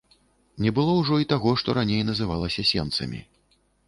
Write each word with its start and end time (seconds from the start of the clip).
Не 0.65 0.71
было 0.77 0.95
ўжо 1.01 1.19
і 1.23 1.27
таго, 1.33 1.53
што 1.63 1.75
раней 1.79 2.01
называлася 2.07 2.65
сенцамі. 2.71 3.21